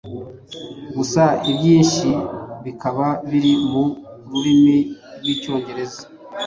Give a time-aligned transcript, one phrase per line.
[0.95, 2.09] gusa ibyinshi
[2.63, 3.85] bikaba biri mu
[4.31, 4.77] rurimi
[5.17, 6.01] rw’icyongereza